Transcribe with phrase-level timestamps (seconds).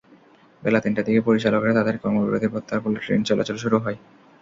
[0.63, 3.97] বেলা তিনটার দিকে পরিচালকেরা তাঁদের কর্মবিরতি প্রত্যাহার করলে ট্রেন চলাচল শুরু হয়।